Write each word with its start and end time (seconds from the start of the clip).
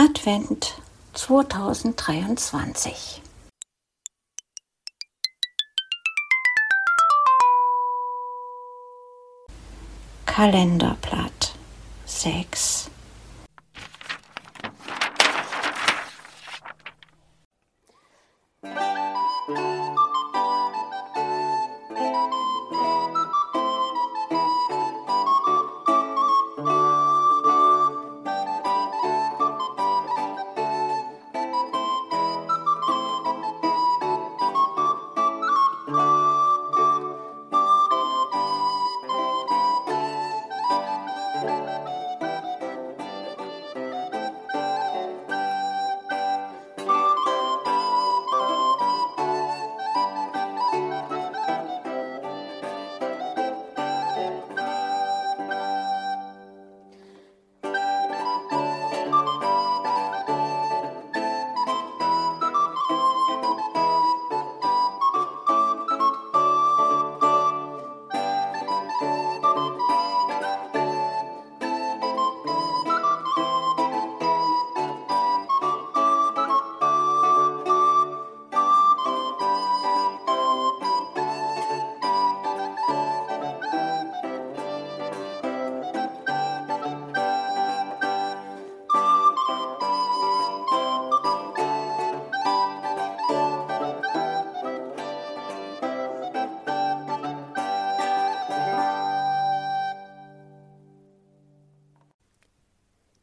Advent 0.00 0.80
2023. 1.12 3.20
Kalenderblatt 10.24 11.52
6 12.06 12.90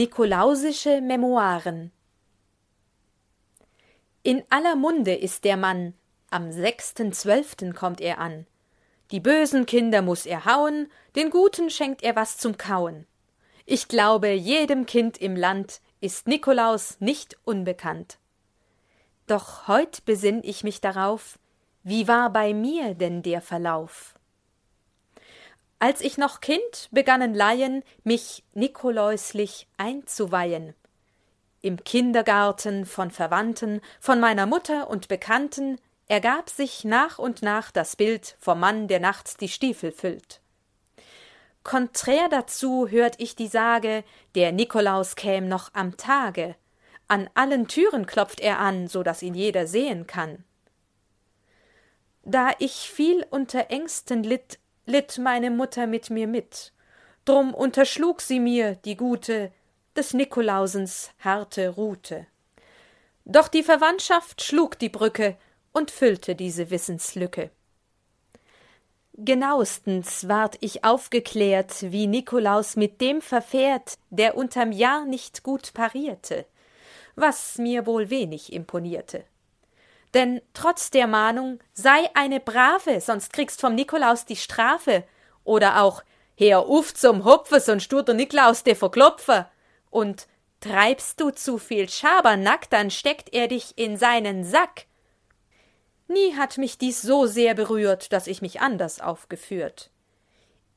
Nikolausische 0.00 1.02
Memoiren 1.02 1.92
In 4.22 4.42
aller 4.48 4.74
Munde 4.74 5.14
ist 5.14 5.44
der 5.44 5.58
Mann, 5.58 5.92
am 6.30 6.52
sechsten 6.52 7.12
Zwölften 7.12 7.74
kommt 7.74 8.00
er 8.00 8.16
an. 8.18 8.46
Die 9.10 9.20
bösen 9.20 9.66
Kinder 9.66 10.00
muss 10.00 10.24
er 10.24 10.46
hauen, 10.46 10.90
den 11.16 11.28
Guten 11.28 11.68
schenkt 11.68 12.02
er 12.02 12.16
was 12.16 12.38
zum 12.38 12.56
Kauen. 12.56 13.06
Ich 13.66 13.88
glaube, 13.88 14.28
jedem 14.30 14.86
Kind 14.86 15.18
im 15.18 15.36
Land 15.36 15.82
ist 16.00 16.26
Nikolaus 16.26 16.98
nicht 17.00 17.36
unbekannt. 17.44 18.18
Doch 19.26 19.68
heut 19.68 20.06
besinn 20.06 20.40
ich 20.42 20.64
mich 20.64 20.80
darauf, 20.80 21.38
wie 21.82 22.08
war 22.08 22.32
bei 22.32 22.54
mir 22.54 22.94
denn 22.94 23.22
der 23.22 23.42
Verlauf? 23.42 24.14
Als 25.82 26.02
ich 26.02 26.18
noch 26.18 26.42
Kind 26.42 26.88
begannen 26.90 27.34
Laien, 27.34 27.82
mich 28.04 28.44
nikoläuslich 28.52 29.66
einzuweihen. 29.78 30.74
Im 31.62 31.82
Kindergarten 31.84 32.84
von 32.84 33.10
Verwandten, 33.10 33.80
von 33.98 34.20
meiner 34.20 34.44
Mutter 34.44 34.90
und 34.90 35.08
Bekannten 35.08 35.78
ergab 36.06 36.50
sich 36.50 36.84
nach 36.84 37.18
und 37.18 37.40
nach 37.40 37.70
das 37.70 37.96
Bild 37.96 38.36
vom 38.38 38.60
Mann, 38.60 38.88
der 38.88 39.00
nachts 39.00 39.38
die 39.38 39.48
Stiefel 39.48 39.90
füllt. 39.90 40.42
Konträr 41.62 42.28
dazu 42.28 42.88
hört 42.88 43.14
ich 43.18 43.34
die 43.34 43.48
Sage, 43.48 44.04
der 44.34 44.52
Nikolaus 44.52 45.16
käm 45.16 45.48
noch 45.48 45.72
am 45.72 45.96
Tage. 45.96 46.56
An 47.08 47.30
allen 47.32 47.68
Türen 47.68 48.04
klopft 48.04 48.40
er 48.40 48.58
an, 48.58 48.86
so 48.86 49.02
dass 49.02 49.22
ihn 49.22 49.34
jeder 49.34 49.66
sehen 49.66 50.06
kann. 50.06 50.44
Da 52.22 52.50
ich 52.58 52.90
viel 52.90 53.26
unter 53.30 53.70
Ängsten 53.70 54.22
litt, 54.22 54.58
litt 54.90 55.18
meine 55.18 55.50
Mutter 55.50 55.86
mit 55.86 56.10
mir 56.10 56.26
mit. 56.26 56.72
Drum 57.24 57.54
unterschlug 57.54 58.20
sie 58.20 58.40
mir, 58.40 58.74
die 58.84 58.96
Gute, 58.96 59.52
des 59.96 60.14
Nikolausens 60.14 61.10
harte 61.20 61.70
Rute. 61.70 62.26
Doch 63.24 63.48
die 63.48 63.62
Verwandtschaft 63.62 64.42
schlug 64.42 64.78
die 64.78 64.88
Brücke 64.88 65.36
und 65.72 65.90
füllte 65.90 66.34
diese 66.34 66.70
Wissenslücke. 66.70 67.50
Genauestens 69.14 70.28
ward 70.28 70.56
ich 70.60 70.84
aufgeklärt, 70.84 71.92
wie 71.92 72.06
Nikolaus 72.06 72.76
mit 72.76 73.00
dem 73.00 73.20
verfährt, 73.20 73.98
der 74.08 74.36
unterm 74.36 74.72
Jahr 74.72 75.04
nicht 75.04 75.42
gut 75.42 75.72
parierte, 75.74 76.46
was 77.14 77.58
mir 77.58 77.86
wohl 77.86 78.10
wenig 78.10 78.52
imponierte 78.52 79.24
denn 80.14 80.40
trotz 80.54 80.90
der 80.90 81.06
Mahnung 81.06 81.60
sei 81.72 82.08
eine 82.14 82.40
Brave, 82.40 83.00
sonst 83.00 83.32
kriegst 83.32 83.60
vom 83.60 83.74
Nikolaus 83.74 84.24
die 84.24 84.36
Strafe. 84.36 85.04
Oder 85.44 85.82
auch 85.82 86.02
Her 86.34 86.68
uff 86.68 86.94
zum 86.94 87.24
Hopfe, 87.24 87.60
sonst 87.60 87.88
tut 87.88 88.08
der 88.08 88.14
Nikolaus 88.14 88.64
dir 88.64 88.76
verklopfe. 88.76 89.46
Und 89.90 90.26
treibst 90.60 91.20
du 91.20 91.30
zu 91.30 91.58
viel 91.58 91.88
Schabernack, 91.88 92.70
dann 92.70 92.90
steckt 92.90 93.32
er 93.32 93.48
dich 93.48 93.76
in 93.76 93.96
seinen 93.96 94.44
Sack. 94.44 94.86
Nie 96.08 96.34
hat 96.34 96.58
mich 96.58 96.76
dies 96.76 97.02
so 97.02 97.26
sehr 97.26 97.54
berührt, 97.54 98.12
dass 98.12 98.26
ich 98.26 98.42
mich 98.42 98.60
anders 98.60 99.00
aufgeführt. 99.00 99.90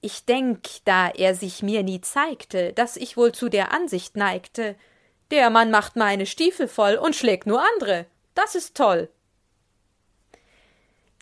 Ich 0.00 0.24
denk, 0.24 0.68
da 0.84 1.08
er 1.08 1.34
sich 1.34 1.62
mir 1.62 1.82
nie 1.82 2.00
zeigte, 2.00 2.72
dass 2.74 2.96
ich 2.96 3.16
wohl 3.16 3.32
zu 3.32 3.48
der 3.48 3.72
Ansicht 3.72 4.16
neigte, 4.16 4.76
der 5.30 5.50
Mann 5.50 5.72
macht 5.72 5.96
meine 5.96 6.26
Stiefel 6.26 6.68
voll 6.68 6.94
und 6.94 7.16
schlägt 7.16 7.46
nur 7.46 7.60
andre. 7.74 8.06
Das 8.34 8.54
ist 8.54 8.76
toll. 8.76 9.08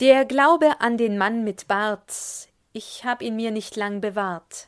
Der 0.00 0.24
Glaube 0.24 0.80
an 0.80 0.96
den 0.96 1.16
Mann 1.18 1.44
mit 1.44 1.68
Bart, 1.68 2.48
ich 2.72 3.04
hab 3.04 3.22
ihn 3.22 3.36
mir 3.36 3.52
nicht 3.52 3.76
lang 3.76 4.00
bewahrt. 4.00 4.66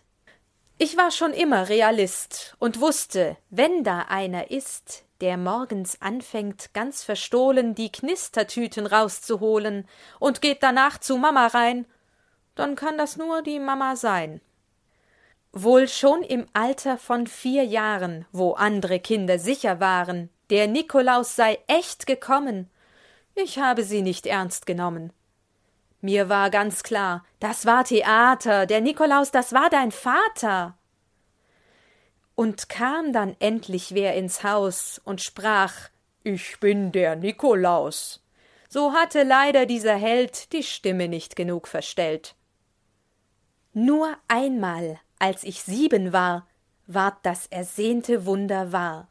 Ich 0.78 0.96
war 0.96 1.10
schon 1.10 1.32
immer 1.32 1.68
Realist 1.68 2.54
und 2.60 2.80
wusste, 2.80 3.36
wenn 3.50 3.82
da 3.82 4.02
einer 4.02 4.52
ist, 4.52 5.02
der 5.20 5.36
morgens 5.36 6.00
anfängt, 6.00 6.72
ganz 6.74 7.02
verstohlen 7.02 7.74
die 7.74 7.90
Knistertüten 7.90 8.86
rauszuholen 8.86 9.88
und 10.20 10.42
geht 10.42 10.62
danach 10.62 10.98
zu 10.98 11.16
Mama 11.16 11.48
rein, 11.48 11.86
dann 12.54 12.76
kann 12.76 12.96
das 12.96 13.16
nur 13.16 13.42
die 13.42 13.58
Mama 13.58 13.96
sein. 13.96 14.40
Wohl 15.50 15.88
schon 15.88 16.22
im 16.22 16.46
Alter 16.52 16.98
von 16.98 17.26
vier 17.26 17.64
Jahren, 17.64 18.26
wo 18.30 18.52
andere 18.52 19.00
Kinder 19.00 19.40
sicher 19.40 19.80
waren, 19.80 20.30
der 20.50 20.68
Nikolaus 20.68 21.34
sei 21.34 21.58
echt 21.66 22.06
gekommen, 22.06 22.70
ich 23.36 23.58
habe 23.58 23.84
sie 23.84 24.02
nicht 24.02 24.26
ernst 24.26 24.66
genommen. 24.66 25.12
Mir 26.00 26.28
war 26.28 26.50
ganz 26.50 26.82
klar, 26.82 27.24
das 27.38 27.66
war 27.66 27.84
Theater, 27.84 28.66
der 28.66 28.80
Nikolaus, 28.80 29.30
das 29.30 29.52
war 29.52 29.70
dein 29.70 29.92
Vater. 29.92 30.76
Und 32.34 32.68
kam 32.68 33.12
dann 33.12 33.36
endlich 33.38 33.94
wer 33.94 34.14
ins 34.14 34.42
Haus 34.42 35.00
und 35.04 35.22
sprach 35.22 35.74
Ich 36.22 36.60
bin 36.60 36.92
der 36.92 37.16
Nikolaus. 37.16 38.22
So 38.68 38.92
hatte 38.92 39.22
leider 39.22 39.64
dieser 39.66 39.96
Held 39.96 40.52
die 40.52 40.62
Stimme 40.62 41.08
nicht 41.08 41.36
genug 41.36 41.68
verstellt. 41.68 42.34
Nur 43.72 44.16
einmal, 44.28 44.98
als 45.18 45.44
ich 45.44 45.62
sieben 45.62 46.12
war, 46.12 46.46
ward 46.86 47.16
das 47.22 47.46
ersehnte 47.46 48.26
Wunder 48.26 48.72
wahr 48.72 49.08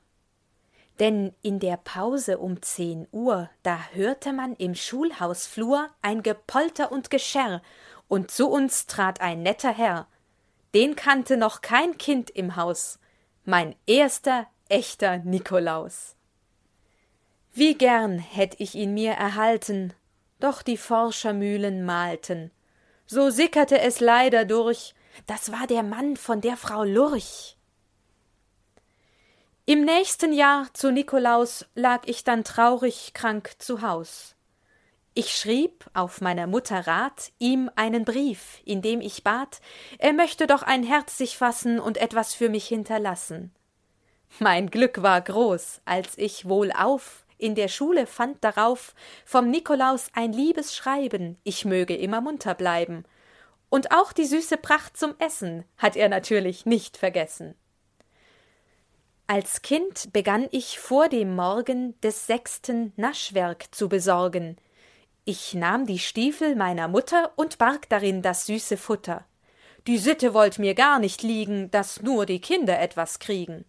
denn 1.00 1.34
in 1.42 1.60
der 1.60 1.78
Pause 1.78 2.38
um 2.38 2.62
zehn 2.62 3.08
Uhr, 3.12 3.50
da 3.64 3.80
hörte 3.92 4.34
man 4.34 4.56
im 4.56 4.76
Schulhausflur 4.76 5.90
ein 6.02 6.24
Gepolter 6.24 6.92
und 6.92 7.10
Gescherr, 7.10 7.62
und 8.08 8.32
zu 8.32 8.50
uns 8.50 8.86
trat 8.86 9.20
ein 9.20 9.42
netter 9.42 9.74
Herr. 9.74 10.08
Den 10.74 10.96
kannte 10.96 11.38
noch 11.38 11.62
kein 11.62 11.98
Kind 11.98 12.30
im 12.30 12.56
Haus, 12.56 13.00
mein 13.44 13.76
erster 13.88 14.48
echter 14.70 15.18
Nikolaus. 15.20 16.16
Wie 17.54 17.76
gern 17.76 18.20
hätt 18.20 18.56
ich 18.60 18.76
ihn 18.76 18.94
mir 18.94 19.14
erhalten, 19.14 19.94
doch 20.40 20.62
die 20.62 20.78
Forschermühlen 20.78 21.86
malten. 21.86 22.52
So 23.06 23.30
sickerte 23.30 23.80
es 23.80 24.00
leider 24.00 24.46
durch, 24.46 24.94
das 25.28 25.52
war 25.52 25.66
der 25.68 25.84
Mann 25.84 26.18
von 26.18 26.42
der 26.42 26.58
Frau 26.58 26.84
Lurch. 26.84 27.55
Im 29.68 29.84
nächsten 29.84 30.32
Jahr 30.32 30.68
zu 30.74 30.92
Nikolaus 30.92 31.66
lag 31.74 32.04
ich 32.06 32.24
dann 32.24 32.44
traurig 32.44 33.14
krank 33.16 33.54
zu 33.58 33.82
Haus. 33.82 34.36
Ich 35.16 35.36
schrieb 35.36 35.86
auf 35.96 36.22
meiner 36.22 36.46
Mutter 36.46 36.86
Rat 36.86 37.32
ihm 37.40 37.72
einen 37.76 38.06
Brief, 38.06 38.62
in 38.64 38.84
dem 38.84 39.02
ich 39.02 39.24
bat, 39.24 39.62
er 39.98 40.14
möchte 40.14 40.46
doch 40.46 40.62
ein 40.62 40.84
Herz 40.84 41.18
sich 41.18 41.36
fassen 41.36 41.80
und 41.80 41.98
etwas 41.98 42.36
für 42.36 42.50
mich 42.50 42.68
hinterlassen. 42.68 43.56
Mein 44.38 44.70
Glück 44.70 45.02
war 45.02 45.20
groß, 45.20 45.82
als 45.84 46.16
ich 46.16 46.48
wohlauf 46.48 47.26
in 47.40 47.56
der 47.56 47.68
Schule 47.68 48.06
fand 48.06 48.44
darauf 48.44 48.94
vom 49.26 49.50
Nikolaus 49.50 50.10
ein 50.14 50.32
liebes 50.32 50.76
Schreiben, 50.76 51.38
ich 51.44 51.66
möge 51.66 51.96
immer 51.96 52.22
munter 52.22 52.54
bleiben. 52.54 53.04
Und 53.70 53.92
auch 53.92 54.14
die 54.14 54.26
süße 54.26 54.58
Pracht 54.58 54.96
zum 54.96 55.16
Essen 55.18 55.66
hat 55.78 55.96
er 55.96 56.08
natürlich 56.08 56.68
nicht 56.68 56.98
vergessen. 56.98 57.56
Als 59.27 59.63
Kind 59.63 60.13
begann 60.13 60.48
ich 60.51 60.77
vor 60.77 61.10
dem 61.10 61.36
Morgen 61.36 62.00
des 62.01 62.27
sechsten 62.27 62.94
Naschwerk 62.95 63.74
zu 63.74 63.89
besorgen. 63.89 64.56
Ich 65.24 65.56
nahm 65.56 65.88
die 65.88 65.98
Stiefel 65.98 66.56
meiner 66.56 66.88
Mutter 66.88 67.31
und 67.36 67.57
barg 67.57 67.89
darin 67.89 68.22
das 68.22 68.45
süße 68.45 68.77
Futter. 68.77 69.25
Die 69.88 69.98
Sitte 69.98 70.36
wollt 70.36 70.60
mir 70.60 70.75
gar 70.75 71.00
nicht 71.00 71.24
liegen, 71.24 71.72
dass 71.72 72.04
nur 72.04 72.27
die 72.27 72.39
Kinder 72.39 72.80
etwas 72.80 73.18
kriegen. 73.18 73.66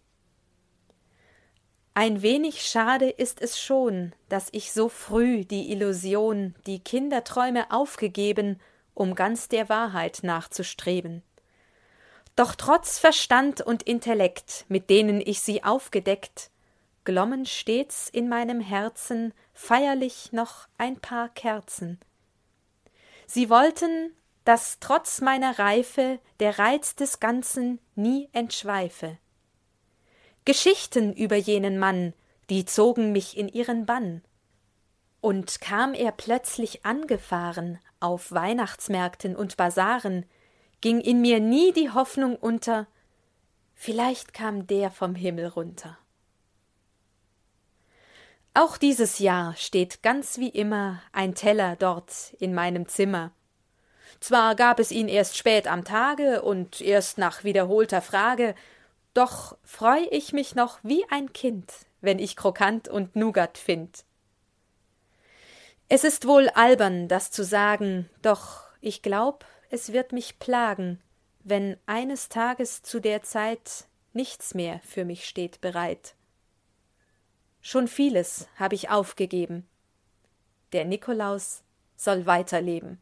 Ein 1.95 2.21
wenig 2.21 2.61
schade 2.61 3.09
ist 3.09 3.41
es 3.41 3.59
schon, 3.59 4.13
dass 4.29 4.49
ich 4.51 4.71
so 4.71 4.89
früh 4.89 5.43
die 5.43 5.71
Illusion, 5.71 6.53
die 6.67 6.79
Kinderträume 6.79 7.71
aufgegeben, 7.71 8.59
um 8.93 9.15
ganz 9.15 9.49
der 9.49 9.69
Wahrheit 9.69 10.19
nachzustreben. 10.21 11.23
Doch 12.37 12.53
trotz 12.53 12.99
Verstand 12.99 13.61
und 13.61 13.81
Intellekt, 13.81 14.65
mit 14.69 14.91
denen 14.91 15.21
ich 15.21 15.41
sie 15.41 15.63
aufgedeckt, 15.63 16.51
glommen 17.03 17.47
stets 17.47 18.09
in 18.09 18.29
meinem 18.29 18.61
Herzen 18.61 19.33
feierlich 19.53 20.31
noch 20.33 20.67
ein 20.77 20.99
paar 20.99 21.29
Kerzen. 21.29 21.99
Sie 23.25 23.49
wollten, 23.49 24.13
dass 24.45 24.77
trotz 24.79 25.19
meiner 25.19 25.57
Reife 25.57 26.19
der 26.39 26.59
Reiz 26.59 26.95
des 26.95 27.19
Ganzen 27.19 27.79
nie 27.95 28.29
entschweife. 28.33 29.17
Geschichten 30.45 31.13
über 31.13 31.37
jenen 31.37 31.79
Mann, 31.79 32.13
die 32.51 32.65
zogen 32.65 33.13
mich 33.13 33.35
in 33.35 33.49
ihren 33.49 33.87
Bann. 33.87 34.21
Und 35.21 35.59
kam 35.59 35.95
er 35.95 36.11
plötzlich 36.11 36.85
angefahren 36.85 37.79
auf 37.99 38.31
Weihnachtsmärkten 38.31 39.35
und 39.35 39.57
Basaren, 39.57 40.27
ging 40.81 41.01
in 41.01 41.21
mir 41.21 41.39
nie 41.39 41.71
die 41.71 41.91
Hoffnung 41.91 42.35
unter, 42.35 42.87
vielleicht 43.73 44.33
kam 44.33 44.67
der 44.67 44.91
vom 44.91 45.15
Himmel 45.15 45.47
runter. 45.47 45.97
Auch 48.53 48.77
dieses 48.77 49.19
Jahr 49.19 49.55
steht 49.55 50.01
ganz 50.01 50.39
wie 50.39 50.49
immer 50.49 51.01
ein 51.11 51.35
Teller 51.35 51.75
dort 51.75 52.33
in 52.39 52.55
meinem 52.55 52.87
Zimmer. 52.87 53.31
Zwar 54.19 54.55
gab 54.55 54.79
es 54.79 54.91
ihn 54.91 55.07
erst 55.07 55.37
spät 55.37 55.67
am 55.67 55.83
Tage 55.83 56.41
und 56.41 56.81
erst 56.81 57.19
nach 57.19 57.43
wiederholter 57.43 58.01
Frage, 58.01 58.55
doch 59.13 59.57
freu 59.63 59.99
ich 60.09 60.33
mich 60.33 60.55
noch 60.55 60.79
wie 60.81 61.05
ein 61.09 61.33
Kind, 61.33 61.71
wenn 62.01 62.17
ich 62.17 62.35
Krokant 62.35 62.87
und 62.87 63.15
Nougat 63.15 63.59
find. 63.59 64.05
Es 65.89 66.03
ist 66.03 66.27
wohl 66.27 66.49
albern, 66.49 67.07
das 67.07 67.31
zu 67.31 67.43
sagen, 67.43 68.09
doch 68.21 68.63
ich 68.81 69.01
glaub, 69.01 69.45
es 69.69 69.91
wird 69.91 70.11
mich 70.11 70.39
plagen, 70.39 71.01
wenn 71.43 71.77
eines 71.85 72.29
Tages 72.29 72.81
zu 72.81 72.99
der 72.99 73.23
Zeit 73.23 73.87
nichts 74.13 74.53
mehr 74.53 74.79
für 74.83 75.05
mich 75.05 75.27
steht 75.27 75.61
bereit. 75.61 76.15
Schon 77.61 77.87
vieles 77.87 78.47
hab 78.57 78.73
ich 78.73 78.89
aufgegeben. 78.89 79.67
Der 80.73 80.85
Nikolaus 80.85 81.63
soll 81.95 82.25
weiterleben. 82.25 83.01